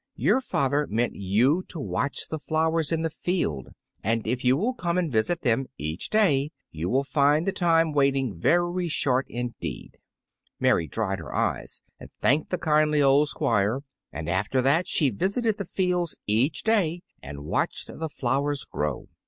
Your 0.15 0.41
father 0.41 0.87
meant 0.89 1.13
you 1.13 1.61
to 1.67 1.79
watch 1.79 2.29
the 2.29 2.39
flowers 2.39 2.91
in 2.91 3.03
the 3.03 3.11
field; 3.11 3.67
and 4.03 4.25
if 4.25 4.43
you 4.43 4.57
will 4.57 4.73
come 4.73 4.97
and 4.97 5.11
visit 5.11 5.41
them 5.43 5.67
each 5.77 6.09
day, 6.09 6.51
you 6.71 6.89
will 6.89 7.03
find 7.03 7.45
the 7.45 7.51
time 7.51 7.89
of 7.89 7.95
waiting 7.95 8.33
very 8.33 8.87
short 8.87 9.27
indeed." 9.29 9.99
Mary 10.59 10.87
dried 10.87 11.19
her 11.19 11.35
eyes 11.35 11.83
and 11.99 12.09
thanked 12.19 12.49
the 12.49 12.57
kindly 12.57 12.99
old 13.03 13.29
Squire, 13.29 13.81
and 14.11 14.27
after 14.27 14.59
that 14.59 14.87
she 14.87 15.11
visited 15.11 15.59
the 15.59 15.65
fields 15.65 16.17
each 16.25 16.63
day 16.63 17.03
and 17.21 17.45
watched 17.45 17.85
the 17.85 18.09
flowers 18.09 18.65
grow. 18.65 19.07